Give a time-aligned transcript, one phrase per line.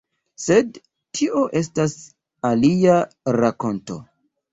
[0.43, 0.77] Sed
[1.19, 1.93] tio estas
[2.51, 2.97] alia
[3.37, 3.99] rakonto.